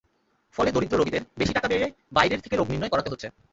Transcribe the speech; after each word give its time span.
ফলে 0.55 0.69
দরিদ্র 0.71 0.99
রোগীদের 0.99 1.23
বেশি 1.39 1.53
টাকা 1.53 1.67
ব্যয়ে 1.67 1.85
বাইরে 2.11 2.35
থেকে 2.43 2.55
রোগ 2.55 2.67
নির্ণয় 2.69 2.91
করাতে 2.93 3.11
হচ্ছে। 3.11 3.27